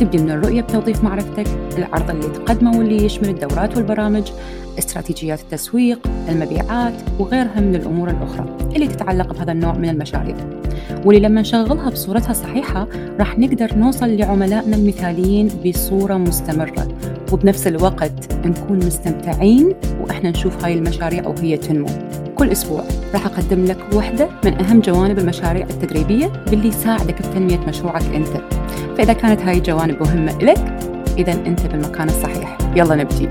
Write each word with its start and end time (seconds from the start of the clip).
تبدي 0.00 0.18
من 0.18 0.30
الرؤية 0.30 0.60
بتوظيف 0.60 1.04
معرفتك 1.04 1.46
العرض 1.78 2.10
اللي 2.10 2.28
تقدمه 2.28 2.78
واللي 2.78 3.04
يشمل 3.04 3.28
الدورات 3.28 3.76
والبرامج 3.76 4.30
استراتيجيات 4.78 5.40
التسويق 5.40 5.98
المبيعات 6.28 6.92
وغيرها 7.18 7.60
من 7.60 7.74
الأمور 7.74 8.10
الأخرى 8.10 8.56
اللي 8.76 8.86
تتعلق 8.86 9.32
بهذا 9.32 9.52
النوع 9.52 9.72
من 9.72 9.88
المشاريع. 9.88 10.36
واللي 11.04 11.28
لما 11.28 11.40
نشغلها 11.40 11.90
بصورتها 11.90 12.30
الصحيحة 12.30 12.86
راح 13.18 13.38
نقدر 13.38 13.74
نوصل 13.76 14.16
لعملائنا 14.16 14.76
المثاليين 14.76 15.48
بصورة 15.66 16.14
مستمرة. 16.14 16.88
وبنفس 17.32 17.66
الوقت 17.66 18.32
نكون 18.46 18.78
مستمتعين 18.78 19.74
وإحنا 20.00 20.30
نشوف 20.30 20.64
هاي 20.64 20.74
المشاريع 20.74 21.28
وهي 21.28 21.56
تنمو. 21.56 21.88
كل 22.34 22.50
أسبوع 22.50 22.84
راح 23.12 23.26
أقدم 23.26 23.64
لك 23.64 23.78
واحدة 23.92 24.28
من 24.44 24.54
أهم 24.54 24.80
جوانب 24.80 25.18
المشاريع 25.18 25.66
التدريبية 25.70 26.26
باللي 26.50 26.68
يساعدك 26.68 27.26
بتنمية 27.26 27.58
مشروعك 27.68 28.04
أنت. 28.14 28.59
فإذا 28.96 29.12
كانت 29.12 29.40
هاي 29.40 29.58
الجوانب 29.58 30.02
مهمة 30.02 30.36
إلك 30.36 30.58
إذا 31.18 31.32
أنت 31.32 31.66
بالمكان 31.66 32.08
الصحيح. 32.08 32.58
يلا 32.76 32.94
نبتدي 32.94 33.28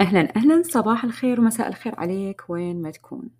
أهلا 0.00 0.36
أهلا. 0.36 0.62
صباح 0.62 1.04
الخير 1.04 1.40
ومساء 1.40 1.68
الخير 1.68 1.94
عليك. 2.00 2.42
وين 2.48 2.82
ما 2.82 2.90
تكون. 2.90 3.30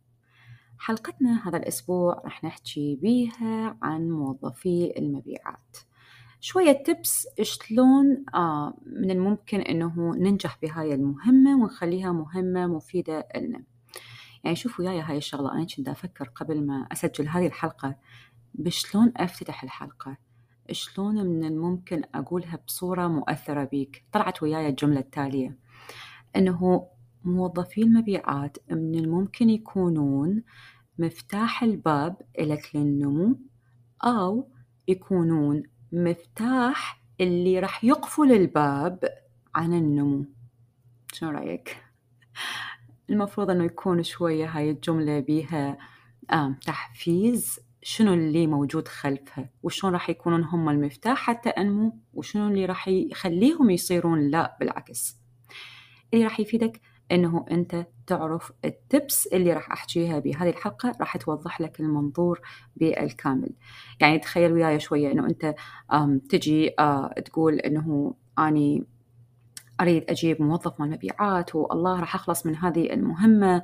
حلقتنا 0.79 1.49
هذا 1.49 1.57
الأسبوع 1.57 2.23
راح 2.25 2.45
نحكي 2.45 2.99
بيها 3.03 3.79
عن 3.83 4.11
موظفي 4.11 4.95
المبيعات. 4.99 5.77
شوية 6.41 6.73
تبس 6.73 7.29
شلون 7.43 8.25
آه 8.35 8.75
من 8.87 9.11
الممكن 9.11 9.61
إنه 9.61 10.15
ننجح 10.17 10.59
بهاي 10.63 10.95
المهمة 10.95 11.63
ونخليها 11.63 12.13
مهمة 12.13 12.67
مفيدة 12.67 13.29
لنا. 13.37 13.74
يعني 14.45 14.57
شوفوا 14.57 14.85
وياي 14.85 15.01
هاي 15.01 15.17
الشغلة 15.17 15.53
أنا 15.53 15.67
كنت 15.77 15.89
أفكر 15.89 16.29
قبل 16.29 16.67
ما 16.67 16.87
أسجل 16.93 17.29
هذه 17.29 17.47
الحلقة 17.47 17.97
بشلون 18.55 19.13
أفتتح 19.17 19.63
الحلقة؟ 19.63 20.17
شلون 20.73 21.27
من 21.27 21.45
الممكن 21.45 22.03
أقولها 22.15 22.59
بصورة 22.67 23.09
مؤثرة 23.09 23.65
بيك؟ 23.65 24.05
طلعت 24.13 24.43
وياي 24.43 24.69
الجملة 24.69 25.01
التالية 25.01 25.59
أنه 26.37 26.89
موظفي 27.25 27.83
المبيعات 27.83 28.57
من 28.71 28.95
الممكن 28.95 29.51
يكونون 29.51 30.43
مفتاح 30.99 31.63
الباب 31.63 32.17
إلك 32.39 32.71
للنمو 32.75 33.39
أو 34.05 34.49
يكونون 34.89 35.63
مفتاح 35.93 37.03
اللي 37.21 37.59
راح 37.59 37.85
يقفل 37.85 38.33
الباب 38.33 39.05
عن 39.55 39.73
النمو. 39.73 40.25
شو 41.13 41.29
رأيك؟ 41.29 41.77
المفروض 43.11 43.51
أنه 43.51 43.65
يكون 43.65 44.03
شوية 44.03 44.47
هاي 44.47 44.71
الجملة 44.71 45.21
بيها 45.21 45.79
آه 46.31 46.57
تحفيز. 46.67 47.61
شنو 47.83 48.15
اللي 48.15 48.47
موجود 48.47 48.89
خلفها؟ 48.89 49.51
وشون 49.63 49.93
راح 49.93 50.11
يكونون 50.11 50.45
هم 50.45 50.69
المفتاح 50.69 51.19
حتى 51.19 51.49
أنمو 51.49 51.99
وشنو 52.15 52.49
اللي 52.49 52.67
راح 52.67 52.89
يخليهم 52.89 53.71
يصيرون 53.71 54.31
لا 54.31 54.57
بالعكس. 54.61 55.17
اللي 56.15 56.25
راح 56.25 56.41
يفيدك 56.41 56.81
إنه 57.13 57.47
أنت 57.51 57.87
تعرف 58.07 58.53
التبس 58.65 59.27
اللي 59.27 59.53
راح 59.53 59.73
احكيها 59.73 60.19
بهذه 60.19 60.51
الحلقة 60.51 60.93
راح 61.01 61.17
توضح 61.17 61.61
لك 61.61 61.81
المنظور 61.81 62.41
بالكامل. 62.77 63.51
يعني 64.01 64.19
تخيل 64.19 64.53
وياي 64.53 64.81
شوية 64.81 65.13
إنه 65.13 65.27
أنت 65.27 65.55
تجي 66.29 66.71
تقول 67.25 67.55
إنه 67.55 68.15
أني 68.39 68.85
أريد 69.81 70.05
أجيب 70.11 70.43
موظف 70.43 70.81
مال 70.81 70.91
مبيعات 70.91 71.55
والله 71.55 72.01
راح 72.01 72.15
أخلص 72.15 72.47
من 72.47 72.57
هذه 72.57 72.93
المهمة. 72.93 73.63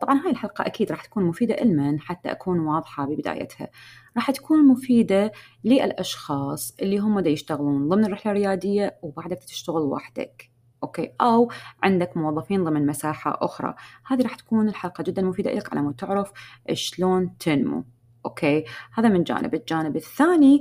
طبعا 0.00 0.20
هاي 0.24 0.30
الحلقة 0.30 0.66
أكيد 0.66 0.92
راح 0.92 1.04
تكون 1.04 1.24
مفيدة 1.24 1.56
لمن 1.64 2.00
حتى 2.00 2.32
أكون 2.32 2.58
واضحة 2.58 3.06
ببدايتها. 3.06 3.68
راح 4.16 4.30
تكون 4.30 4.68
مفيدة 4.68 5.32
للأشخاص 5.64 6.76
اللي 6.82 6.98
هم 6.98 7.20
دا 7.20 7.30
يشتغلون 7.30 7.88
ضمن 7.88 8.04
الرحلة 8.04 8.32
الريادية 8.32 8.98
وبعدك 9.02 9.38
تشتغل 9.38 9.82
وحدك. 9.82 10.50
Okay؟ 10.82 11.12
أو 11.20 11.50
عندك 11.82 12.16
موظفين 12.16 12.64
ضمن 12.64 12.86
مساحة 12.86 13.38
أخرى. 13.40 13.74
هذه 14.06 14.22
راح 14.22 14.34
تكون 14.34 14.68
الحلقة 14.68 15.02
جدا 15.02 15.22
مفيدة 15.22 15.54
لك 15.54 15.72
على 15.72 15.82
مود 15.82 15.94
تعرف 15.94 16.32
شلون 16.72 17.38
تنمو. 17.38 17.84
okay؟ 18.26 18.64
هذا 18.92 19.08
من 19.08 19.24
جانب. 19.24 19.54
الجانب 19.54 19.96
الثاني 19.96 20.60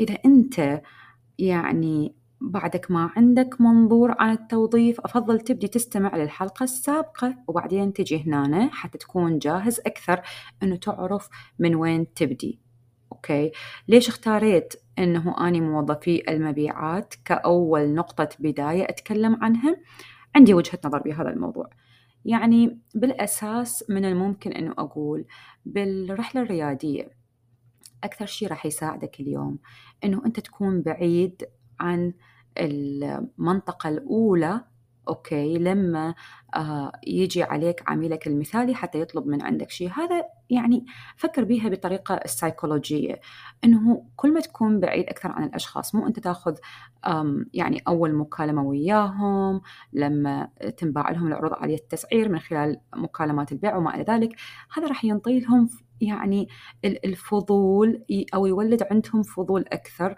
إذا 0.00 0.18
أنت 0.24 0.82
يعني 1.38 2.14
بعدك 2.40 2.90
ما 2.90 3.10
عندك 3.16 3.60
منظور 3.60 4.14
عن 4.18 4.32
التوظيف 4.32 5.00
أفضل 5.00 5.40
تبدي 5.40 5.68
تستمع 5.68 6.16
للحلقة 6.16 6.64
السابقة 6.64 7.36
وبعدين 7.48 7.92
تجي 7.92 8.22
هنا 8.22 8.70
حتى 8.72 8.98
تكون 8.98 9.38
جاهز 9.38 9.80
أكثر 9.80 10.20
أنه 10.62 10.76
تعرف 10.76 11.28
من 11.58 11.74
وين 11.74 12.14
تبدي. 12.14 12.60
okay؟ 13.12 13.52
ليش 13.88 14.08
اختاريت 14.08 14.74
أنه 14.98 15.48
أني 15.48 15.60
موظفي 15.60 16.30
المبيعات 16.32 17.14
كأول 17.24 17.94
نقطة 17.94 18.28
بداية 18.38 18.84
أتكلم 18.84 19.38
عنها؟ 19.44 19.76
عندي 20.36 20.54
وجهة 20.54 20.78
نظر 20.84 20.98
بهذا 20.98 21.30
الموضوع. 21.30 21.70
يعني 22.24 22.78
بالأساس 22.94 23.84
من 23.88 24.04
الممكن 24.04 24.52
أنه 24.52 24.72
أقول 24.78 25.24
بالرحلة 25.66 26.42
الريادية 26.42 27.08
أكثر 28.04 28.26
شيء 28.26 28.48
راح 28.48 28.66
يساعدك 28.66 29.20
اليوم 29.20 29.58
أنه 30.04 30.22
أنت 30.26 30.40
تكون 30.40 30.82
بعيد 30.82 31.44
عن 31.80 32.12
المنطقة 32.58 33.88
الأولى 33.88 34.60
أوكي 35.08 35.58
لما 35.58 36.14
آه 36.54 36.92
يجي 37.06 37.42
عليك 37.42 37.82
عميلك 37.86 38.26
المثالي 38.26 38.74
حتى 38.74 39.00
يطلب 39.00 39.26
من 39.26 39.42
عندك 39.42 39.70
شيء. 39.70 39.90
هذا 39.90 40.24
يعني 40.50 40.86
فكر 41.16 41.44
بيها 41.44 41.68
بطريقة 41.68 42.14
السيكولوجية 42.14 43.20
إنه 43.64 44.06
كل 44.16 44.32
ما 44.32 44.40
تكون 44.40 44.80
بعيد 44.80 45.08
أكثر 45.08 45.32
عن 45.32 45.44
الأشخاص 45.44 45.94
مو 45.94 46.06
أنت 46.06 46.18
تأخذ 46.20 46.56
يعني 47.54 47.82
أول 47.88 48.14
مكالمة 48.14 48.62
وياهم 48.62 49.60
لما 49.92 50.48
تنباع 50.76 51.10
لهم 51.10 51.26
العروض 51.26 51.52
عالية 51.54 51.76
التسعير 51.76 52.28
من 52.28 52.38
خلال 52.38 52.80
مكالمات 52.96 53.52
البيع 53.52 53.76
وما 53.76 53.94
إلى 53.94 54.02
ذلك 54.02 54.36
هذا 54.76 54.86
راح 54.88 55.04
ينطي 55.04 55.40
لهم 55.40 55.68
يعني 56.00 56.48
الفضول 56.84 58.04
أو 58.34 58.46
يولد 58.46 58.82
عندهم 58.90 59.22
فضول 59.22 59.64
أكثر 59.72 60.14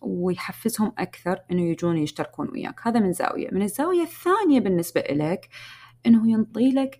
ويحفزهم 0.00 0.92
أكثر 0.98 1.38
إنه 1.50 1.62
يجون 1.62 1.98
يشتركون 1.98 2.48
وياك. 2.50 2.80
هذا 2.82 3.00
من 3.00 3.12
زاوية. 3.12 3.48
من 3.52 3.62
الزاوية 3.62 4.02
الثانية 4.02 4.60
بالنسبة 4.60 5.00
لك 5.00 5.48
إنه 6.06 6.30
ينطي 6.30 6.70
لك 6.70 6.98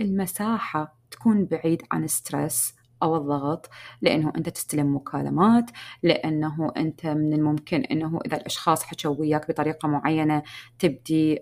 المساحة 0.00 0.98
تكون 1.10 1.44
بعيد 1.44 1.82
عن 1.92 2.06
ستريس 2.06 2.74
أو 3.02 3.16
الضغط 3.16 3.70
لأنه 4.02 4.32
أنت 4.36 4.48
تستلم 4.48 4.96
مكالمات 4.96 5.70
لأنه 6.02 6.72
أنت 6.76 7.06
من 7.06 7.32
الممكن 7.32 7.80
أنه 7.80 8.20
إذا 8.26 8.36
الأشخاص 8.36 8.82
حكوا 8.82 9.20
وياك 9.20 9.48
بطريقة 9.48 9.88
معينة 9.88 10.42
تبدي 10.78 11.38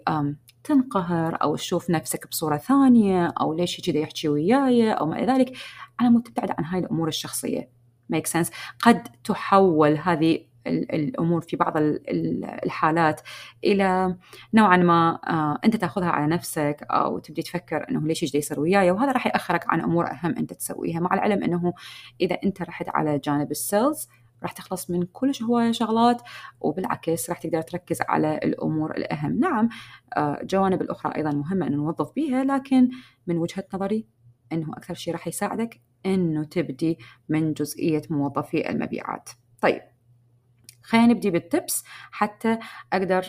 تنقهر 0.65 1.39
أو 1.43 1.57
تشوف 1.57 1.91
نفسك 1.91 2.29
بصورة 2.29 2.57
ثانية 2.57 3.27
أو 3.41 3.55
ليش 3.55 3.81
كذا 3.81 3.99
يحكي 3.99 4.29
وياي 4.29 4.93
أو 4.93 5.07
ما 5.07 5.19
إلى 5.19 5.33
ذلك. 5.33 5.53
على 6.01 6.11
مود 6.11 6.23
تبتعد 6.23 6.51
عن 6.59 6.65
هاي 6.65 6.81
الأمور 6.81 7.09
الشخصية. 7.09 7.71
Make 8.15 8.27
sense. 8.27 8.51
قد 8.83 9.03
تحول 9.25 9.97
هذه 9.97 10.51
الأمور 10.67 11.41
في 11.41 11.57
بعض 11.57 11.73
الحالات 11.77 13.21
إلى 13.65 14.17
نوعا 14.55 14.77
ما 14.77 15.19
أنت 15.65 15.77
تأخذها 15.77 16.09
على 16.09 16.27
نفسك 16.27 16.87
أو 16.91 17.19
تبدي 17.19 17.43
تفكر 17.43 17.87
إنه 17.91 18.01
ليش 18.01 18.35
يصير 18.35 18.61
وياي. 18.61 18.91
وهذا 18.91 19.13
راح 19.13 19.27
يأخرك 19.27 19.65
عن 19.69 19.81
أمور 19.81 20.11
أهم 20.11 20.35
أنت 20.39 20.53
تسويها 20.53 21.01
مع 21.01 21.15
العلم 21.15 21.45
إنه 21.45 21.73
إذا 22.21 22.37
أنت 22.45 22.63
رحت 22.63 22.89
على 22.89 23.19
جانب 23.19 23.51
السيلز 23.51 24.09
راح 24.43 24.53
تخلص 24.53 24.91
من 24.91 25.03
كل 25.03 25.35
شغلات 25.75 26.23
وبالعكس 26.61 27.31
راح 27.31 27.39
تقدر 27.39 27.63
تركز 27.63 27.99
على 28.03 28.41
الأمور 28.45 28.97
الأهم. 28.97 29.41
نعم 29.41 29.69
الجوانب 30.19 30.83
الأخرى 30.83 31.17
أيضا 31.17 31.31
مهمة 31.31 31.67
أن 31.67 31.73
نوظف 31.73 32.13
بيها 32.15 32.45
لكن 32.45 32.91
من 33.27 33.37
وجهة 33.37 33.65
نظري 33.75 34.07
أنه 34.53 34.73
أكثر 34.73 34.95
شيء 34.95 35.13
راح 35.13 35.29
يساعدك 35.29 35.81
أنه 36.07 36.45
تبدي 36.45 36.99
من 37.29 37.53
جزئية 37.53 38.03
موظفي 38.11 38.71
المبيعات. 38.71 39.31
طيب 39.61 39.83
خلينا 40.83 41.07
نبدي 41.07 41.31
بالتبس 41.31 41.85
حتى 42.11 42.59
أقدر 42.93 43.25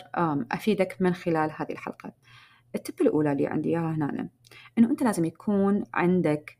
أفيدك 0.52 0.96
من 1.00 1.14
خلال 1.14 1.50
هذه 1.56 1.72
الحلقة. 1.72 2.12
التب 2.74 3.00
الأولى 3.00 3.32
اللي 3.32 3.46
عندي 3.46 3.68
إياها 3.68 3.92
هنا 3.92 4.28
إنه 4.78 4.90
أنت 4.90 5.02
لازم 5.02 5.24
يكون 5.24 5.84
عندك 5.94 6.58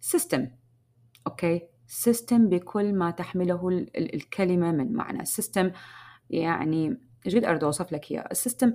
system 0.00 0.48
okay؟ 1.26 1.75
system 1.86 2.48
بكل 2.48 2.94
ما 2.94 3.10
تحمله 3.10 3.86
الكلمة 3.96 4.72
من 4.72 4.92
معنى. 4.92 5.24
system 5.24 5.70
يعني 6.30 7.00
جد 7.26 7.44
أريد 7.44 7.64
أوصف 7.64 7.92
لك 7.92 8.10
إياه؟ 8.10 8.28
ال 8.30 8.36
system 8.36 8.72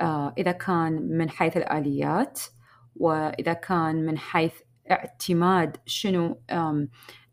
آه 0.00 0.34
إذا 0.38 0.52
كان 0.52 1.18
من 1.18 1.30
حيث 1.30 1.56
الآليات 1.56 2.40
وإذا 2.96 3.52
كان 3.52 4.06
من 4.06 4.18
حيث 4.18 4.52
اعتماد 4.90 5.76
شنو 5.86 6.40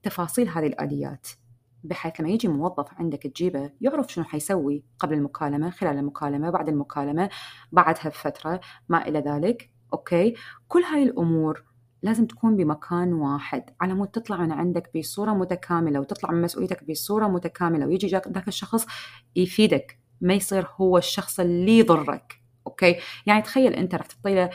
تفاصيل 0.03 0.49
هذه 0.49 0.67
الآليات. 0.67 1.27
بحيث 1.83 2.19
لما 2.19 2.29
يجي 2.29 2.47
موظف 2.47 2.93
عندك 2.93 3.23
تجيبه 3.23 3.71
يعرف 3.81 4.13
شنو 4.13 4.23
حيسوي 4.23 4.83
قبل 4.99 5.13
المكالمة 5.13 5.69
خلال 5.69 5.97
المكالمة 5.97 6.49
بعد 6.49 6.69
المكالمة 6.69 7.29
بعدها 7.71 8.09
بفترة 8.09 8.59
ما 8.89 9.07
إلى 9.07 9.19
ذلك. 9.19 9.71
okay؟ 9.93 10.35
كل 10.67 10.81
هاي 10.81 11.03
الأمور 11.03 11.63
لازم 12.05 12.25
تكون 12.25 12.55
بمكان 12.55 13.13
واحد. 13.13 13.63
على 13.81 13.93
مود 13.93 14.07
تطلع 14.07 14.37
من 14.37 14.51
عندك 14.51 14.97
بصورة 14.97 15.31
متكاملة 15.31 15.99
وتطلع 15.99 16.31
من 16.31 16.41
مسؤوليتك 16.41 16.89
بصورة 16.89 17.27
متكاملة 17.27 17.87
ويجي 17.87 18.07
ذاك 18.07 18.47
الشخص 18.47 18.85
يفيدك. 19.35 19.99
ما 20.21 20.33
يصير 20.33 20.67
هو 20.75 20.97
الشخص 20.97 21.39
اللي 21.39 21.79
يضرك 21.79 22.41
okay؟ 22.67 22.95
يعني 23.25 23.41
تخيل 23.41 23.73
أنت 23.73 23.95
راح 23.95 24.05
تعطي 24.05 24.49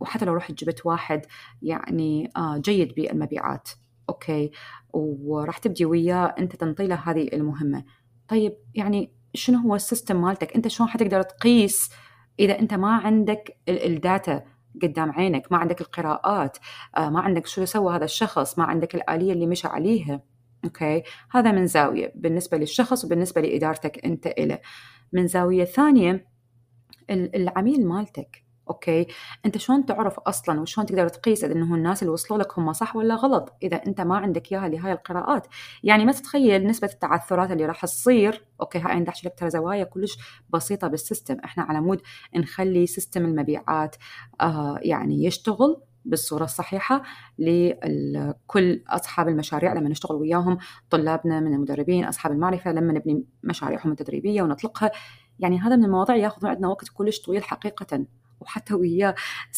وحتى 0.00 0.24
لو 0.24 0.34
رحت 0.34 0.52
جبت 0.52 0.86
واحد 0.86 1.26
يعني 1.62 2.30
جيد 2.56 2.94
بالمبيعات 2.94 3.68
okay؟ 4.08 4.50
وراح 4.92 5.58
تبدي 5.58 5.84
وياه 5.84 6.34
أنت 6.38 6.56
تنطي 6.56 6.86
له 6.86 6.94
هذه 6.94 7.28
المهمة. 7.32 7.84
طيب 8.28 8.56
يعني 8.74 9.12
شنو 9.34 9.58
هو 9.58 9.74
ال 9.74 9.81
system 9.81 10.22
مالتك؟ 10.22 10.56
أنت 10.56 10.68
شلون 10.68 10.88
حتقدر 10.88 11.22
تقيس 11.22 11.90
إذا 12.40 12.58
أنت 12.58 12.74
ما 12.74 12.96
عندك 12.96 13.58
ال 13.68 13.82
data؟ 13.82 14.53
قدام 14.82 15.12
عينك 15.12 15.52
ما 15.52 15.58
عندك 15.58 15.80
القراءات 15.80 16.58
آه، 16.96 17.10
ما 17.10 17.20
عندك 17.20 17.46
شو 17.46 17.64
سوى 17.64 17.96
هذا 17.96 18.04
الشخص 18.04 18.58
ما 18.58 18.64
عندك 18.64 18.94
الآلية 18.94 19.32
اللي 19.32 19.46
مشى 19.46 19.68
عليها 19.68 20.20
okay؟ 20.64 21.02
هذا 21.30 21.52
من 21.52 21.66
زاوية 21.66 22.12
بالنسبة 22.14 22.58
للشخص 22.58 23.04
وبالنسبة 23.04 23.40
لإدارتك 23.40 24.04
أنت 24.04 24.26
إله. 24.26 24.58
من 25.12 25.26
زاوية 25.26 25.64
ثانية 25.64 26.26
العميل 27.10 27.86
مالتك 27.86 28.43
okay؟ 28.70 29.06
أنت 29.46 29.58
شلون 29.58 29.86
تعرف 29.86 30.18
أصلا 30.18 30.60
وشلون 30.60 30.86
تقدر 30.86 31.08
تقيس 31.08 31.44
إنه 31.44 31.74
الناس 31.74 32.02
اللي 32.02 32.12
وصلوا 32.12 32.40
لك 32.40 32.58
هم 32.58 32.72
صح 32.72 32.96
ولا 32.96 33.14
غلط 33.14 33.52
إذا 33.62 33.76
أنت 33.86 34.00
ما 34.00 34.16
عندك 34.16 34.52
إياها 34.52 34.68
لهاي 34.68 34.92
القراءات؟ 34.92 35.46
يعني 35.82 36.04
ما 36.04 36.12
تتخيل 36.12 36.66
نسبة 36.66 36.88
التعثرات 36.92 37.50
اللي 37.50 37.66
راح 37.66 37.84
تصير 37.84 38.44
okay 38.60 38.78
هاي 38.78 38.92
أنا 38.92 39.12
لك 39.24 39.34
ترى 39.38 39.50
زوايا 39.50 39.84
كلش 39.84 40.18
بسيطة 40.50 40.88
بال 40.88 40.99
system. 40.99 41.36
إحنا 41.44 41.62
على 41.62 41.80
مود 41.80 42.00
نخلي 42.36 42.86
system 42.86 43.24
المبيعات 43.24 43.96
آه 44.40 44.78
يعني 44.82 45.24
يشتغل 45.24 45.82
بالصورة 46.04 46.44
الصحيحة 46.44 47.02
لكل 47.38 48.82
أصحاب 48.88 49.28
المشاريع 49.28 49.72
لما 49.72 49.88
نشتغل 49.88 50.16
وياهم 50.16 50.58
طلابنا 50.90 51.40
من 51.40 51.54
المدربين 51.54 52.04
أصحاب 52.04 52.32
المعرفة 52.32 52.72
لما 52.72 52.92
نبني 52.92 53.24
مشاريعهم 53.42 53.90
التدريبية 53.92 54.42
ونطلقها. 54.42 54.90
يعني 55.38 55.58
هذا 55.58 55.76
من 55.76 55.84
المواضيع 55.84 56.16
ياخذ 56.16 56.46
عندنا 56.46 56.68
وقت 56.68 56.88
كلش 56.88 57.20
طويل 57.20 57.44
حقيقة. 57.44 58.04
وحتى 58.44 58.74
وياه 58.74 59.14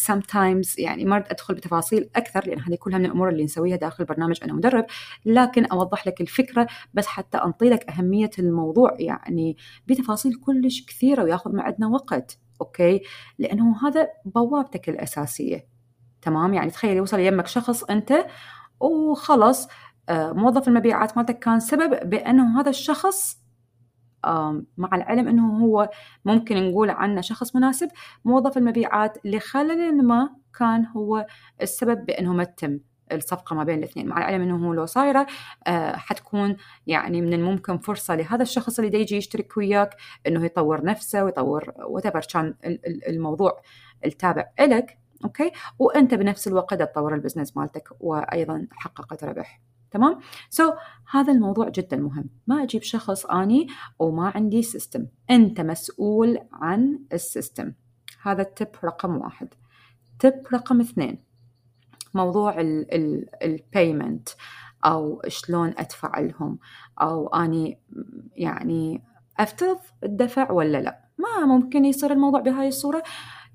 sometimes 0.07 0.79
يعني 0.79 1.05
ما 1.05 1.17
أدخل 1.17 1.53
بتفاصيل 1.53 2.09
أكثر 2.15 2.47
لأن 2.47 2.59
هذه 2.59 2.75
كلها 2.75 2.97
من 2.99 3.05
الأمور 3.05 3.29
اللي 3.29 3.43
نسويها 3.43 3.75
داخل 3.75 4.03
البرنامج 4.03 4.39
أنا 4.43 4.53
مدرب. 4.53 4.85
لكن 5.25 5.65
أوضح 5.65 6.07
لك 6.07 6.21
الفكرة 6.21 6.67
بس 6.93 7.07
حتى 7.07 7.37
أنطي 7.37 7.69
لك 7.69 7.89
أهمية 7.89 8.31
الموضوع 8.39 8.95
يعني 8.99 9.57
بتفاصيل 9.87 10.33
كلش 10.35 10.85
كثيرة 10.85 11.23
وياخذ 11.23 11.55
معنا 11.55 11.87
وقت 11.87 12.39
أوكي؟ 12.61 13.01
لأنه 13.39 13.87
هذا 13.87 14.07
بوابتك 14.25 14.89
الأساسية 14.89 15.67
تمام؟ 16.21 16.53
يعني 16.53 16.71
تخيل 16.71 16.97
يوصل 16.97 17.19
يمك 17.19 17.47
شخص 17.47 17.83
أنت 17.83 18.25
وخلص 18.79 19.67
آه، 20.09 20.33
موظف 20.33 20.67
المبيعات 20.67 21.17
مالتك 21.17 21.39
كان 21.39 21.59
سبب 21.59 22.09
بأنه 22.09 22.61
هذا 22.61 22.69
الشخص 22.69 23.37
مع 24.77 24.89
العلم 24.93 25.27
إنه 25.27 25.65
هو 25.65 25.89
ممكن 26.25 26.69
نقول 26.69 26.89
عنه 26.89 27.21
شخص 27.21 27.55
مناسب 27.55 27.89
موظف 28.25 28.57
المبيعات 28.57 29.17
لخلل 29.25 30.07
ما 30.07 30.29
كان 30.59 30.85
هو 30.85 31.25
السبب 31.61 32.05
بإنه 32.05 32.33
ما 32.33 32.43
تم 32.43 32.79
الصفقة 33.11 33.55
ما 33.55 33.63
بين 33.63 33.79
الاثنين. 33.79 34.07
مع 34.07 34.17
العلم 34.17 34.41
إنه 34.41 34.67
هو 34.67 34.73
لو 34.73 34.85
صايرة 34.85 35.27
آه 35.67 35.95
حتكون 35.95 36.57
يعني 36.87 37.21
من 37.21 37.33
الممكن 37.33 37.77
فرصة 37.77 38.15
لهذا 38.15 38.41
الشخص 38.41 38.79
اللي 38.79 39.01
يجي 39.01 39.15
يشترك 39.15 39.57
وياك 39.57 39.95
إنه 40.27 40.45
يطور 40.45 40.85
نفسه 40.85 41.23
ويطور 41.23 41.73
وتبر 41.89 42.21
كان 42.33 42.55
الموضوع 43.07 43.61
التابع 44.05 44.49
لك 44.59 44.99
okay؟ 45.23 45.51
وأنت 45.79 46.13
بنفس 46.13 46.47
الوقت 46.47 46.73
تطور 46.73 47.15
ال 47.15 47.20
business 47.20 47.57
مالتك 47.57 47.89
وأيضا 47.99 48.67
حققت 48.71 49.23
ربح. 49.23 49.61
تمام؟ 49.91 50.19
so, 50.49 50.73
هذا 51.11 51.33
الموضوع 51.33 51.69
جدا 51.69 51.97
مهم. 51.97 52.29
ما 52.47 52.63
أجيب 52.63 52.81
شخص 52.81 53.25
أني 53.25 53.67
وما 53.99 54.31
عندي 54.35 54.61
سيستم 54.61 55.07
أنت 55.29 55.61
مسؤول 55.61 56.39
عن 56.53 56.99
السيستم. 57.13 57.73
هذا 58.21 58.41
ال 58.41 58.47
tip 58.47 58.67
رقم 58.83 59.17
واحد. 59.17 59.53
tip 60.19 60.43
رقم 60.53 60.81
اثنين. 60.81 61.23
موضوع 62.13 62.55
ال 63.43 63.54
payment 63.54 64.29
أو 64.85 65.21
شلون 65.27 65.73
ادفع 65.77 66.19
لهم 66.19 66.59
أو 67.01 67.27
أني 67.27 67.81
يعني 68.35 69.03
أفترض 69.39 69.79
الدفع 70.03 70.51
ولا 70.51 70.81
لا. 70.81 71.07
ما 71.17 71.45
ممكن 71.45 71.85
يصير 71.85 72.11
الموضوع 72.11 72.39
بهاي 72.39 72.67
الصورة. 72.67 73.03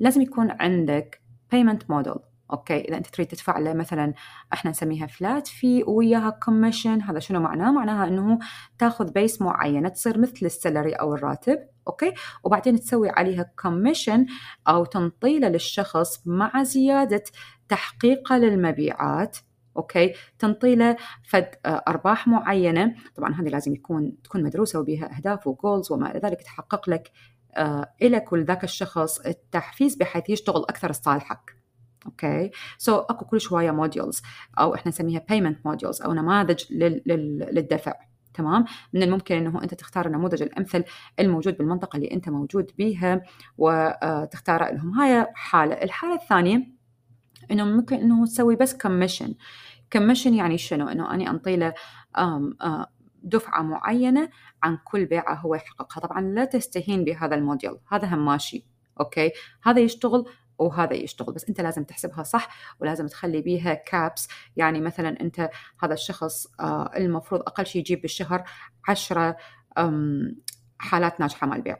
لازم 0.00 0.22
يكون 0.22 0.50
عندك 0.50 1.22
payment 1.54 1.94
model. 1.94 2.31
okay 2.52 2.80
إذا 2.80 2.96
أنت 2.96 3.06
تريد 3.06 3.28
تدفع 3.28 3.58
له 3.58 3.72
مثلا 3.74 4.14
إحنا 4.52 4.70
نسميها 4.70 5.06
flat 5.06 5.46
fee 5.46 5.84
وياها 5.86 6.30
commission 6.30 7.02
هذا 7.02 7.18
شنو 7.18 7.40
معناه؟ 7.40 7.72
معناها 7.72 8.08
إنه 8.08 8.38
تاخذ 8.78 9.12
base 9.12 9.42
معينة 9.42 9.88
تصير 9.88 10.18
مثل 10.18 10.46
ال 10.46 10.53
salary 10.53 10.92
أو 10.92 11.14
الراتب 11.14 11.58
okay؟ 11.88 12.12
وبعدين 12.44 12.80
تسوي 12.80 13.10
عليها 13.10 13.52
commission 13.62 14.26
أو 14.68 14.84
تنطيله 14.84 15.48
للشخص 15.48 16.26
مع 16.26 16.62
زيادة 16.62 17.24
تحقيقه 17.68 18.36
للمبيعات 18.38 19.36
okay؟ 19.76 20.12
تنطي 20.38 20.74
له 20.74 20.96
فد 21.24 21.48
أرباح 21.66 22.28
معينة 22.28 22.94
طبعا 23.16 23.34
هذه 23.34 23.48
لازم 23.48 23.74
يكون 23.74 24.22
تكون 24.24 24.42
مدروسة 24.42 24.80
وبها 24.80 25.16
أهداف 25.16 25.46
و 25.46 25.54
goals 25.54 25.92
وما 25.92 26.10
إلى 26.10 26.20
ذلك 26.20 26.42
تحقق 26.42 26.90
لك 26.90 27.10
آه 27.54 27.94
لك 28.02 28.32
ولذاك 28.32 28.64
الشخص 28.64 29.18
التحفيز 29.20 29.96
بحيث 29.96 30.30
يشتغل 30.30 30.62
أكثر 30.62 30.90
لصالحك 30.90 31.61
okay 32.06 32.98
so, 32.98 33.04
أكو 33.10 33.24
كل 33.24 33.40
شوية 33.40 33.70
models 33.70 34.22
أو 34.58 34.74
إحنا 34.74 34.88
نسميها 34.88 35.24
payment 35.28 35.66
models 35.66 36.02
أو 36.02 36.12
نماذج 36.12 36.64
للدفع. 36.72 37.94
تمام؟ 38.34 38.64
من 38.92 39.02
الممكن 39.02 39.36
إنه 39.36 39.62
أنت 39.62 39.74
تختار 39.74 40.06
النموذج 40.06 40.42
الأمثل 40.42 40.84
الموجود 41.20 41.58
بالمنطقة 41.58 41.96
اللي 41.96 42.10
أنت 42.12 42.28
موجود 42.28 42.70
بيها 42.78 43.22
وتختار 43.58 44.74
لهم 44.74 44.90
هاي 44.90 45.26
حالة. 45.34 45.74
الحالة 45.74 46.14
الثانية 46.14 46.66
إنه 47.50 47.64
ممكن 47.64 47.96
إنه 47.96 48.26
تسوي 48.26 48.56
بس 48.56 48.76
commission 48.76 49.34
commission 49.92 50.34
يعني 50.34 50.58
شنو؟ 50.58 50.88
إنه 50.88 51.14
أني 51.14 51.30
أنطي 51.30 51.56
له 51.56 51.74
دفعة 53.22 53.62
معينة 53.62 54.28
عن 54.62 54.78
كل 54.84 55.04
بيعة 55.04 55.34
هو 55.34 55.54
يحققها. 55.54 56.00
طبعا 56.00 56.20
لا 56.20 56.44
تستهين 56.44 57.04
بهذا 57.04 57.34
الموديل. 57.34 57.76
هذا 57.92 58.14
هم 58.14 58.24
ماشي. 58.24 58.66
okay 59.00 59.30
هذا 59.62 59.80
يشتغل 59.80 60.24
وهذا 60.62 60.94
يشتغل 60.94 61.34
بس 61.34 61.48
أنت 61.48 61.60
لازم 61.60 61.84
تحسبها 61.84 62.22
صح 62.22 62.48
ولازم 62.80 63.06
تخلي 63.06 63.42
بيها 63.42 63.74
caps 63.74 64.28
يعني 64.56 64.80
مثلا 64.80 65.20
أنت 65.20 65.50
هذا 65.82 65.94
الشخص 65.94 66.46
آه، 66.60 66.90
المفروض 66.96 67.40
أقل 67.40 67.66
شيء 67.66 67.80
يجيب 67.80 68.02
بالشهر 68.02 68.44
عشرة 68.88 69.36
حالات 70.78 71.20
ناجحة 71.20 71.46
مال 71.46 71.62
بيع 71.62 71.76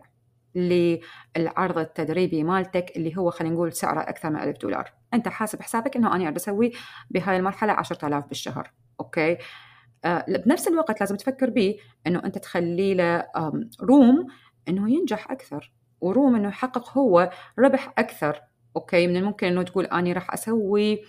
للعرض 0.54 1.78
التدريبي 1.78 2.42
مالتك 2.42 2.96
اللي 2.96 3.16
هو 3.16 3.30
خلينا 3.30 3.54
نقول 3.54 3.72
سعره 3.72 4.00
أكثر 4.00 4.30
من 4.30 4.40
ألف 4.40 4.58
دولار. 4.58 4.92
أنت 5.14 5.28
حاسب 5.28 5.62
حسابك 5.62 5.96
إنه 5.96 6.16
أنا 6.16 6.30
بسوي 6.30 6.72
بهاي 7.10 7.36
المرحلة 7.36 7.72
10000 7.72 8.26
بالشهر 8.26 8.72
okay؟ 9.00 9.38
آه 10.04 10.24
بنفس 10.28 10.68
الوقت 10.68 11.00
لازم 11.00 11.16
تفكر 11.16 11.50
به 11.50 11.76
إنه 12.06 12.24
أنت 12.24 12.38
تخلي 12.38 12.94
له 12.94 13.26
room 13.80 14.26
إنه 14.68 14.90
ينجح 14.90 15.30
أكثر 15.30 15.72
و 16.00 16.08
room 16.08 16.36
إنه 16.36 16.48
يحقق 16.48 16.98
هو 16.98 17.30
ربح 17.58 17.94
أكثر. 17.98 18.40
okay 18.76 19.06
من 19.06 19.16
الممكن 19.16 19.46
إنه 19.46 19.62
تقول 19.62 19.84
أني 19.84 20.12
راح 20.12 20.32
أسوي 20.32 21.02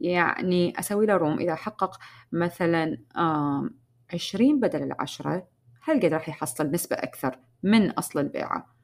يعني 0.00 0.78
أسوي 0.78 1.06
له 1.06 1.16
room 1.16 1.38
إذا 1.38 1.54
حقق 1.54 1.98
مثلا 2.32 2.98
عشرين 4.12 4.60
بدل 4.60 4.82
العشرة 4.82 5.46
هل 5.82 6.00
قد 6.00 6.04
راح 6.04 6.28
يحصل 6.28 6.70
نسبة 6.70 6.96
أكثر 6.96 7.38
من 7.62 7.90
أصل 7.90 8.18
البيعة؟ 8.18 8.78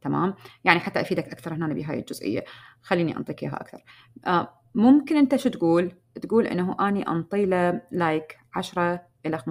تمام؟ 0.00 0.34
يعني 0.64 0.80
حتى 0.80 1.00
أفيدك 1.00 1.28
أكثر 1.28 1.54
هنا 1.54 1.74
بهاي 1.74 1.98
الجزئية. 1.98 2.44
خليني 2.82 3.16
أنطيك 3.16 3.42
إياها 3.42 3.60
أكثر. 3.60 3.84
آه 4.26 4.60
ممكن 4.74 5.16
أنت 5.16 5.36
شو 5.36 5.48
تقول؟ 5.48 5.92
تقول 6.22 6.46
إنه 6.46 6.88
أني 6.88 7.08
أنطي 7.08 7.46
له 7.46 7.80
like 7.90 8.38
عشرة 8.54 9.02
إلى 9.26 9.38
15% 9.38 9.42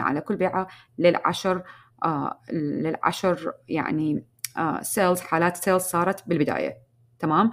على 0.00 0.20
كل 0.20 0.36
بيعة 0.36 0.68
للعشر 0.98 1.62
آه 2.04 2.40
للعشر 2.52 3.52
يعني 3.68 4.26
آه 4.56 4.82
sales 4.82 5.20
حالات 5.20 5.56
sales 5.56 5.82
صارت 5.82 6.28
بالبداية. 6.28 6.87
تمام؟ 7.18 7.50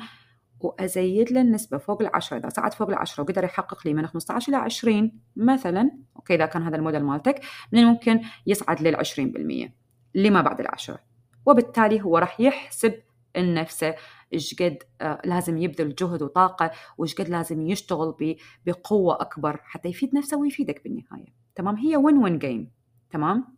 وأزيد 0.59 1.31
له 1.31 1.41
النسبة 1.41 1.77
فوق 1.77 2.01
العشرة 2.01 2.37
إذا 2.37 2.49
صعد 2.49 2.73
فوق 2.73 2.89
العشرة 2.89 3.23
وقدر 3.23 3.43
يحقق 3.43 3.87
لي 3.87 3.93
من 3.93 4.07
15 4.07 4.49
إلى 4.49 4.57
20 4.57 5.11
مثلا 5.35 5.91
okay 6.15 6.35
إذا 6.35 6.45
كان 6.45 6.63
هذا 6.63 6.75
الموديل 6.75 7.03
مالتك 7.03 7.41
من 7.71 7.79
الممكن 7.79 8.21
يصعد 8.47 8.81
لل 8.81 9.05
20% 9.05 9.71
لما 10.15 10.41
بعد 10.41 10.59
العشرة 10.59 10.99
وبالتالي 11.45 12.01
هو 12.01 12.17
راح 12.17 12.39
يحسب 12.39 12.93
نفسه 13.37 13.95
إيش 14.33 14.61
قد 14.61 14.77
آه 15.01 15.21
لازم 15.25 15.57
يبذل 15.57 15.95
جهد 15.95 16.21
وطاقة 16.21 16.71
وإيش 16.97 17.15
قد 17.15 17.29
لازم 17.29 17.61
يشتغل 17.61 18.37
بقوة 18.65 19.21
أكبر 19.21 19.61
حتى 19.63 19.89
يفيد 19.89 20.15
نفسه 20.15 20.37
ويفيدك 20.37 20.83
بالنهاية. 20.83 21.33
تمام؟ 21.55 21.75
هي 21.75 21.97
win 21.97 22.17
win 22.17 22.39
game 22.39 22.71
تمام؟ 23.09 23.57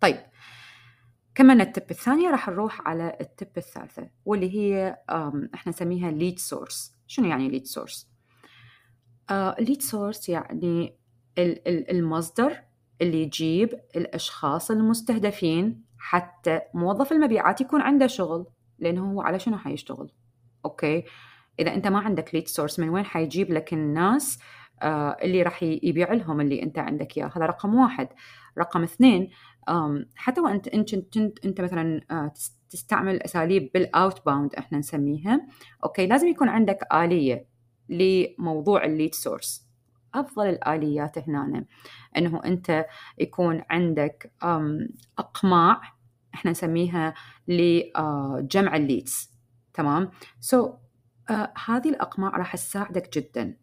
طيب. 0.00 0.16
كملنا 1.34 1.62
ال 1.62 1.69
tip 1.69 1.90
الثانية 1.90 2.30
راح 2.30 2.48
نروح 2.48 2.88
على 2.88 3.16
ال 3.20 3.27
tip 3.27 3.48
الثالثة 3.56 4.08
واللي 4.24 4.54
هي 4.54 4.96
إحنا 5.54 5.72
نسميها 5.72 6.10
lead 6.10 6.38
source 6.38 6.96
شنو 7.06 7.26
يعني 7.28 7.48
lead 7.48 7.66
source؟ 7.66 8.08
lead 9.58 9.82
source 9.82 10.28
يعني 10.28 10.96
المصدر 11.68 12.62
اللي 13.00 13.22
يجيب 13.22 13.80
الأشخاص 13.96 14.70
المستهدفين 14.70 15.84
حتى 15.98 16.60
موظف 16.74 17.12
المبيعات 17.12 17.60
يكون 17.60 17.80
عنده 17.80 18.06
شغل 18.06 18.46
لأنه 18.78 19.12
هو 19.12 19.20
على 19.22 19.38
شنو 19.38 19.58
حيشتغل؟ 19.58 20.12
أوكي؟ 20.64 21.04
إذا 21.60 21.74
أنت 21.74 21.86
ما 21.86 21.98
عندك 21.98 22.34
lead 22.34 22.48
source 22.48 22.80
من 22.80 22.88
وين 22.88 23.04
حيجيب 23.04 23.52
لك 23.52 23.72
الناس 23.72 24.38
آه 24.82 25.16
اللي 25.22 25.42
راح 25.42 25.62
يبيع 25.62 26.12
لهم 26.12 26.40
اللي 26.40 26.62
أنت 26.62 26.78
عندك 26.78 27.18
إياه 27.18 27.30
هذا 27.36 27.46
رقم 27.46 27.74
واحد. 27.74 28.08
رقم 28.58 28.82
اثنين 28.82 29.30
حتى 30.16 30.40
وانت 30.40 30.68
انت 30.68 30.94
انت, 30.94 31.16
أنت 31.44 31.60
مثلا 31.60 32.00
آه، 32.10 32.32
تستعمل 32.70 33.22
أساليب 33.22 33.70
بال 33.74 34.26
outbound 34.26 34.54
إحنا 34.54 34.78
نسميها. 34.78 35.46
أوكي 35.84 36.06
لازم 36.06 36.28
يكون 36.28 36.48
عندك 36.48 36.78
آلية 36.92 37.46
لموضوع 37.88 38.84
ال 38.84 38.90
lead 38.90 39.14
source 39.14 39.68
أفضل 40.14 40.46
الآليات 40.46 41.18
هنا 41.18 41.64
إنه 42.16 42.40
أنت 42.44 42.86
يكون 43.18 43.62
عندك 43.70 44.32
أقماع 45.18 45.80
إحنا 46.34 46.50
نسميها 46.50 47.14
لجمع 47.48 48.74
آه، 48.74 48.76
ال 48.76 48.85
leads 48.85 49.30
تمام؟ 49.74 50.10
سو 50.40 50.68
so, 50.68 50.70
uh, 51.30 51.68
هذه 51.68 51.88
الأقماع 51.88 52.36
راح 52.36 52.56
تساعدك 52.56 53.18
جدا. 53.18 53.56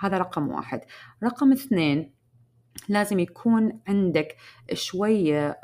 هذا 0.00 0.18
رقم 0.18 0.48
واحد. 0.48 0.80
رقم 1.24 1.52
اثنين 1.52 2.13
لازم 2.88 3.18
يكون 3.18 3.80
عندك 3.88 4.36
شوية 4.72 5.60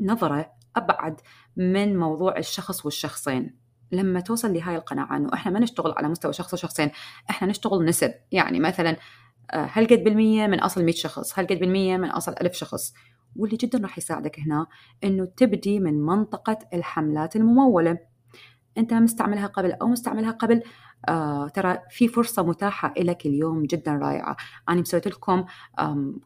نظرة 0.00 0.52
أبعد 0.76 1.20
من 1.56 1.98
موضوع 1.98 2.38
الشخص 2.38 2.84
والشخصين. 2.84 3.56
لما 3.92 4.20
توصل 4.20 4.54
لهاي 4.54 4.76
القناعة 4.76 5.16
أنه 5.16 5.34
إحنا 5.34 5.52
ما 5.52 5.60
نشتغل 5.60 5.94
على 5.96 6.08
مستوى 6.08 6.32
شخص 6.32 6.54
وشخصين 6.54 6.90
إحنا 7.30 7.48
نشتغل 7.48 7.84
نسب. 7.84 8.14
يعني 8.32 8.60
مثلا 8.60 8.96
آه، 9.50 9.68
هل 9.72 9.86
قد 9.86 10.04
بالمية 10.04 10.46
من 10.46 10.60
أصل 10.60 10.84
100 10.84 10.94
شخص؟ 10.94 11.38
هل 11.38 11.46
قد 11.46 11.58
بالمية 11.58 11.96
من 11.96 12.10
أصل 12.10 12.34
ألف 12.40 12.54
شخص؟ 12.54 12.92
واللي 13.36 13.56
جدا 13.56 13.78
راح 13.78 13.98
يساعدك 13.98 14.40
هنا 14.40 14.66
أنه 15.04 15.24
تبدي 15.24 15.80
من 15.80 16.06
منطقة 16.06 16.58
الحملات 16.74 17.36
الممولة. 17.36 17.98
أنت 18.78 18.94
مستعملها 18.94 19.46
قبل 19.46 19.72
أو 19.72 19.88
مستعملها 19.88 20.30
قبل؟ 20.30 20.62
آه 21.08 21.48
ترى 21.48 21.78
في 21.90 22.08
فرصة 22.08 22.42
متاحة 22.42 22.94
لك 22.98 23.26
اليوم 23.26 23.62
جدا 23.62 23.92
رائعة. 23.92 24.36
أنا 24.68 24.80
مسويت 24.80 25.06
لكم 25.06 25.44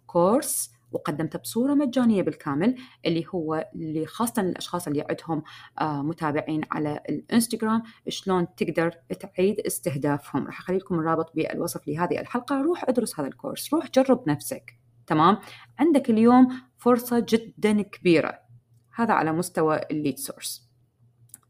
كورس 0.06 0.72
وقدمته 0.92 1.38
بصورة 1.38 1.74
مجانية 1.74 2.22
بالكامل 2.22 2.76
اللي 3.06 3.24
هو 3.34 3.70
اللي 3.74 4.06
خاصة 4.06 4.42
للأشخاص 4.42 4.86
اللي 4.86 5.06
عندهم 5.10 5.42
آه 5.80 6.02
متابعين 6.02 6.60
على 6.70 7.00
الإنستغرام 7.08 7.82
شلون 8.08 8.54
تقدر 8.54 8.90
تعيد 9.20 9.60
استهدافهم. 9.60 10.46
راح 10.46 10.60
أخلي 10.60 10.76
لكم 10.78 10.94
الرابط 10.94 11.32
بالوصف 11.34 11.88
لهذه 11.88 12.20
الحلقة. 12.20 12.62
روح 12.62 12.84
ادرس 12.88 13.20
هذا 13.20 13.28
الكورس 13.28 13.74
روح 13.74 13.90
جرب 13.94 14.28
نفسك. 14.28 14.78
تمام؟ 15.06 15.38
عندك 15.78 16.10
اليوم 16.10 16.48
فرصة 16.78 17.26
جدا 17.28 17.82
كبيرة. 17.82 18.50
هذا 18.94 19.14
على 19.14 19.32
مستوى 19.32 19.80
ال 19.90 19.96
lead 19.96 20.18
source 20.18 20.70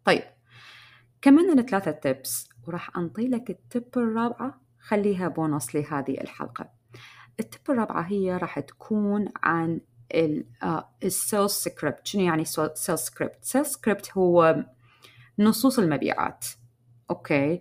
طيب 0.05 0.23
كملنا 1.23 1.61
الثلاثة 1.61 1.91
tips 1.91 2.49
وراح 2.67 2.97
أنطي 2.97 3.29
لك 3.29 3.51
ال 3.51 3.60
tip 3.60 3.87
الرابعة 3.97 4.61
خليها 4.79 5.29
بونص 5.29 5.77
لهذه 5.77 6.21
الحلقة. 6.21 6.71
ال 7.41 7.48
tip 7.48 7.71
الرابعة 7.71 8.03
هي 8.03 8.37
راح 8.37 8.61
تكون 8.61 9.29
عن 9.43 9.81
ال 11.05 11.13
sales 11.13 11.51
script 11.51 12.07
شنو 12.07 12.23
يعني 12.23 12.45
sales 12.45 12.71
script 12.79 13.39
sales 13.45 13.67
script 13.67 14.11
هو 14.19 14.65
نصوص 15.39 15.79
المبيعات. 15.79 16.47
أوكي؟ 17.11 17.61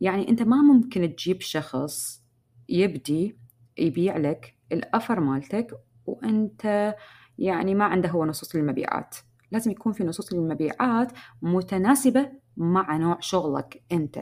يعني 0.00 0.28
أنت 0.28 0.42
ما 0.42 0.62
ممكن 0.62 1.16
تجيب 1.16 1.40
شخص 1.40 2.22
يبدي 2.68 3.38
يبيع 3.78 4.16
لك 4.16 4.56
ال 4.72 4.80
offer 4.80 5.20
مالتك 5.20 5.80
وأنت 6.06 6.94
يعني 7.38 7.74
ما 7.74 7.84
عنده 7.84 8.08
هو 8.08 8.24
نصوص 8.24 8.54
المبيعات. 8.54 9.16
لازم 9.50 9.70
يكون 9.70 9.92
في 9.92 10.04
نصوص 10.04 10.32
المبيعات 10.32 11.12
متناسبة 11.42 12.32
مع 12.56 12.96
نوع 12.96 13.16
شغلك 13.20 13.82
أنت. 13.92 14.18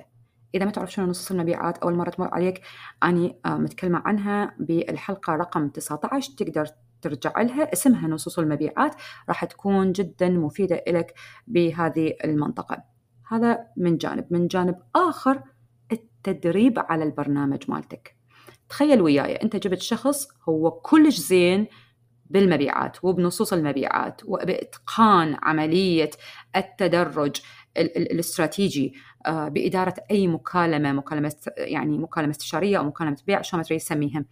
إذا 0.54 0.64
ما 0.64 0.71
تعرف 0.71 0.92
شنو 0.92 1.07
نصوص 1.07 1.30
المبيعات 1.30 1.78
أول 1.78 1.95
مرة 1.95 2.11
تمر 2.11 2.35
عليك 2.35 2.61
أني 3.02 3.37
آه، 3.47 3.57
متكلمة 3.57 4.02
عنها 4.04 4.54
بالحلقة 4.59 5.33
رقم 5.33 5.69
19 5.69 6.33
تقدر 6.37 6.66
ترجع 7.02 7.42
لها. 7.42 7.73
اسمها 7.73 8.09
نصوص 8.09 8.38
المبيعات 8.38 8.95
راح 9.28 9.45
تكون 9.45 9.92
جدا 9.92 10.28
مفيدة 10.28 10.85
لك 10.88 11.14
بهذه 11.47 12.14
المنطقة. 12.25 12.83
هذا 13.30 13.66
من 13.76 13.97
جانب. 13.97 14.26
من 14.30 14.47
جانب 14.47 14.76
آخر 14.97 15.42
التدريب 15.92 16.78
على 16.78 17.04
البرنامج 17.04 17.71
مالتك. 17.71 18.16
تخيل 18.69 19.02
وياي 19.02 19.35
أنت 19.35 19.57
جبت 19.57 19.83
شخص 19.83 20.28
هو 20.49 20.71
كلش 20.71 21.19
زين 21.19 21.66
بالمبيعات 22.30 23.04
وبنصوص 23.04 23.52
المبيعات 23.52 24.21
وبإتقان 24.25 25.37
عملية 25.42 26.11
التدرج 26.57 27.37
الاستراتيجي. 27.76 28.95
بإدارة 29.29 29.95
أي 30.11 30.29
مكالمة 30.29 30.93
مكالمة 30.93 31.35
يعني 31.57 31.99
مكالمة 31.99 32.31
استشارية 32.31 32.79
أو 32.79 32.85
مكالمة 32.85 33.17
بيع 33.27 33.43
شو 33.43 33.57
ما 33.57 33.62
تريد 33.62 33.81
تسميها 33.81 34.25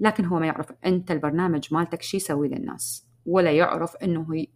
لكن 0.00 0.24
هو 0.24 0.38
ما 0.38 0.46
يعرف 0.46 0.72
أنت 0.86 1.10
البرنامج 1.10 1.74
مالتك 1.74 2.02
شو 2.02 2.16
يسوي 2.16 2.48
للناس 2.48 3.08
ولا 3.26 3.50
يعرف 3.50 3.96
إنه 3.96 4.46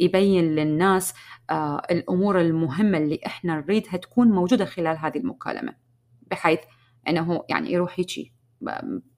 يبين 0.00 0.44
للناس 0.44 1.14
آه، 1.50 1.82
الأمور 1.90 2.40
المهمة 2.40 2.98
اللي 2.98 3.20
إحنا 3.26 3.54
نريدها 3.60 3.96
تكون 3.96 4.28
موجودة 4.28 4.64
خلال 4.64 4.98
هذه 4.98 5.18
المكالمة. 5.18 5.74
بحيث 6.30 6.60
إنه 7.08 7.44
يعني 7.48 7.72
يروح 7.72 7.94
هيجي 7.98 8.34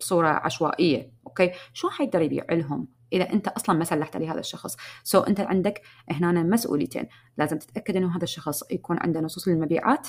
بصورة 0.00 0.28
عشوائية 0.28 1.12
أوكي؟ 1.26 1.50
شو 1.72 1.90
حيقدر 1.90 2.22
يبيع 2.22 2.44
لهم؟ 2.50 2.88
إذا 3.12 3.32
أنت 3.32 3.48
أصلا 3.48 3.78
ما 3.78 3.84
سلحت 3.84 4.16
لهذا 4.16 4.40
الشخص. 4.40 4.76
so, 5.04 5.28
أنت 5.28 5.40
عندك 5.40 5.82
هنا 6.10 6.42
مسؤوليتين. 6.42 7.06
لازم 7.38 7.58
تتأكد 7.58 7.96
إنه 7.96 8.16
هذا 8.16 8.24
الشخص 8.24 8.62
يكون 8.70 8.96
عنده 9.00 9.20
نصوص 9.20 9.48
للمبيعات 9.48 10.08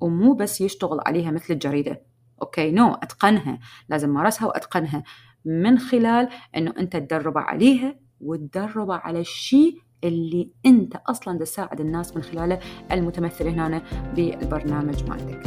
ومو 0.00 0.34
بس 0.34 0.60
يشتغل 0.60 1.00
عليها 1.06 1.30
مثل 1.30 1.54
الجريدة. 1.54 2.02
أوكي؟ 2.42 2.70
no, 2.70 2.96
أتقنها. 3.02 3.58
لازم 3.88 4.10
مارسها 4.10 4.48
وأتقنها. 4.48 5.02
من 5.44 5.78
خلال 5.78 6.28
إنه 6.56 6.74
أنت 6.78 6.96
تدربه 6.96 7.40
عليها 7.40 7.96
وتدربه 8.20 8.94
على 8.94 9.20
الشيء 9.20 9.78
اللي 10.04 10.52
أنت 10.66 10.96
أصلا 10.96 11.38
تساعد 11.38 11.80
الناس 11.80 12.16
من 12.16 12.22
خلاله 12.22 12.60
المتمثل 12.92 13.48
هنا 13.48 13.82
بالبرنامج 14.16 15.04
مالتك. 15.04 15.46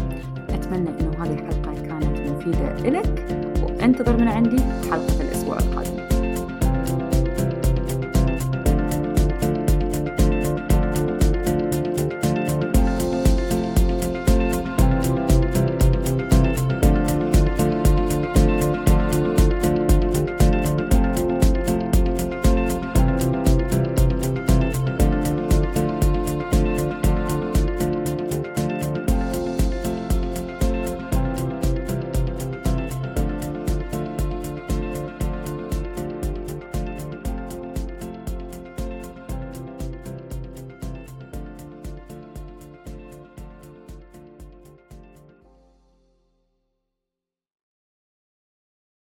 أتمنى 0.50 0.90
إنه 0.90 1.24
هذه 1.24 1.34
الحلقة 1.34 1.74
كانت 1.74 2.20
مفيدة 2.30 2.90
لك 2.90 3.28
وانتظر 3.64 4.18
من 4.18 4.28
عندي 4.28 4.64
حلقة 4.64 5.22
الأسبوع 5.22 5.58
القادم. 5.58 5.87